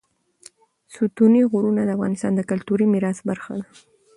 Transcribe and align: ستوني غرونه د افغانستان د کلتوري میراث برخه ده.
ستوني 0.93 1.41
غرونه 1.51 1.81
د 1.85 1.89
افغانستان 1.97 2.31
د 2.35 2.41
کلتوري 2.49 2.85
میراث 2.93 3.19
برخه 3.29 3.51
ده. 3.59 3.65